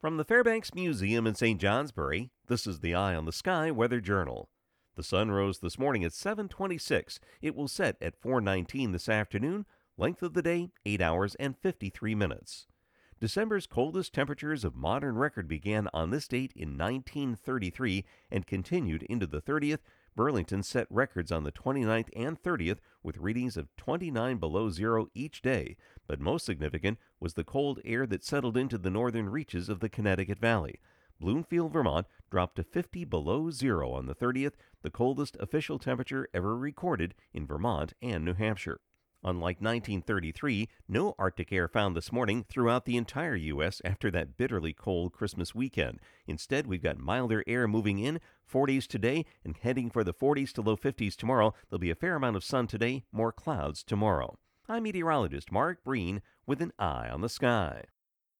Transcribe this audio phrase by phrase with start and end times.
[0.00, 1.60] From the Fairbanks Museum in St.
[1.60, 4.48] Johnsbury, this is the Eye on the Sky Weather Journal.
[4.96, 7.20] The sun rose this morning at 7:26.
[7.42, 9.66] It will set at 4:19 this afternoon.
[9.98, 12.66] Length of the day 8 hours and 53 minutes.
[13.20, 19.26] December's coldest temperatures of modern record began on this date in 1933 and continued into
[19.26, 19.82] the 30th.
[20.16, 25.42] Burlington set records on the 29th and 30th with readings of 29 below zero each
[25.42, 29.80] day, but most significant was the cold air that settled into the northern reaches of
[29.80, 30.80] the Connecticut Valley.
[31.20, 36.56] Bloomfield, Vermont dropped to 50 below zero on the 30th, the coldest official temperature ever
[36.56, 38.80] recorded in Vermont and New Hampshire.
[39.22, 43.82] Unlike 1933, no Arctic air found this morning throughout the entire U.S.
[43.84, 46.00] after that bitterly cold Christmas weekend.
[46.26, 48.18] Instead, we've got milder air moving in,
[48.50, 51.52] 40s today, and heading for the 40s to low 50s tomorrow.
[51.68, 54.38] There'll be a fair amount of sun today, more clouds tomorrow.
[54.68, 57.84] I'm meteorologist Mark Breen with an eye on the sky.